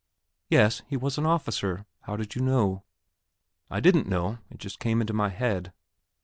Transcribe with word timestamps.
"Yes; 0.49 0.81
he 0.87 0.97
was 0.97 1.19
an 1.19 1.27
officer. 1.27 1.85
How 2.05 2.15
did 2.15 2.33
you 2.33 2.41
know?" 2.41 2.81
"I 3.69 3.79
didn't 3.79 4.07
know; 4.09 4.39
it 4.49 4.57
just 4.57 4.79
came 4.79 4.99
into 4.99 5.13
my 5.13 5.29
head." 5.29 5.73